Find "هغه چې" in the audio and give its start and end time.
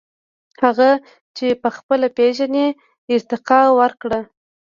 0.63-1.45